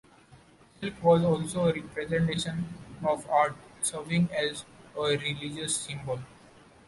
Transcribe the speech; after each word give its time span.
Silk 0.79 0.95
was 1.03 1.23
also 1.23 1.67
a 1.67 1.73
representation 1.73 2.65
of 3.03 3.29
art, 3.29 3.55
serving 3.83 4.29
as 4.35 4.65
a 4.95 4.99
religious 5.15 5.75
symbol. 5.75 6.19